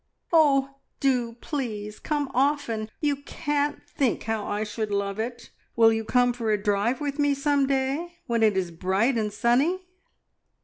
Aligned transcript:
"Oh, 0.33 0.77
do, 0.99 1.33
please! 1.41 1.99
Come 1.99 2.31
often! 2.33 2.89
You 3.01 3.17
can't 3.17 3.87
think 3.87 4.23
how 4.23 4.47
I 4.47 4.63
should 4.63 4.89
love 4.89 5.19
it. 5.19 5.51
Will 5.75 5.93
you 5.93 6.03
come 6.03 6.33
for 6.33 6.49
a 6.51 6.57
drive 6.59 6.99
with 6.99 7.19
me 7.19 7.35
some 7.35 7.67
day, 7.67 8.17
when 8.25 8.41
it 8.41 8.57
is 8.57 8.71
bright 8.71 9.15
and 9.15 9.31
sunny?" 9.31 9.85